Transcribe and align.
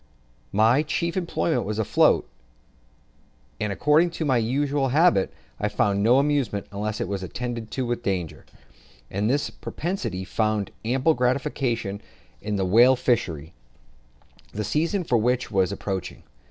My 0.51 0.81
chief 0.81 1.15
employment 1.15 1.63
was 1.63 1.77
afloat, 1.77 2.27
and 3.59 3.71
according 3.71 4.09
to 4.17 4.25
my 4.25 4.37
usual 4.37 4.87
habit, 4.87 5.31
I 5.59 5.69
found 5.69 6.01
no 6.01 6.17
amusement 6.17 6.65
unless 6.71 6.99
it 6.99 7.07
was 7.07 7.21
attended 7.21 7.77
with 7.77 8.01
danger; 8.01 8.43
and 9.11 9.29
this 9.29 9.51
propensity 9.51 10.25
found 10.25 10.71
ample 10.83 11.13
gratification 11.13 12.01
in 12.41 12.55
the 12.55 12.65
whale 12.65 12.95
fishery, 12.95 13.53
the 14.53 14.63
season 14.63 15.03
for 15.03 15.19
which 15.19 15.51
was 15.51 15.69
just 15.69 15.79
approaching. 15.79 16.23